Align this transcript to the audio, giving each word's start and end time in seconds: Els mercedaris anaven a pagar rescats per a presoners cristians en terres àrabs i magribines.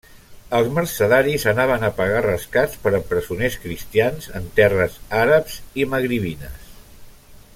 Els 0.59 0.69
mercedaris 0.77 1.43
anaven 1.51 1.85
a 1.89 1.91
pagar 1.99 2.23
rescats 2.27 2.79
per 2.85 2.93
a 2.99 3.03
presoners 3.11 3.59
cristians 3.67 4.31
en 4.41 4.49
terres 4.61 4.99
àrabs 5.21 5.61
i 5.83 5.89
magribines. 5.95 6.75